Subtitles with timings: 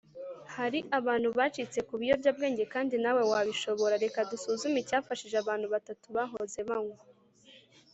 [0.55, 6.97] Hari abantu bacitse ku biyobyabwenge kandi nawe wabishobora Reka dusuzume icyafashije abantu batatu bahoze banywa